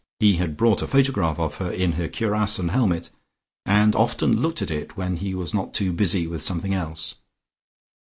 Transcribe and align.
He 0.19 0.37
had 0.37 0.57
brought 0.57 0.81
a 0.81 0.87
photograph 0.87 1.39
of 1.39 1.57
her 1.57 1.71
in 1.71 1.91
her 1.91 2.07
cuirass 2.07 2.57
and 2.57 2.71
helmet, 2.71 3.11
and 3.67 3.95
often 3.95 4.41
looked 4.41 4.63
at 4.63 4.71
it 4.71 4.97
when 4.97 5.17
he 5.17 5.35
was 5.35 5.53
not 5.53 5.75
too 5.75 5.93
busy 5.93 6.25
with 6.25 6.41
something 6.41 6.73
else. 6.73 7.17